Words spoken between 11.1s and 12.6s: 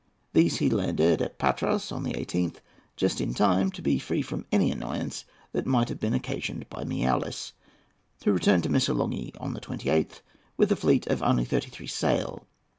only thirty three sail.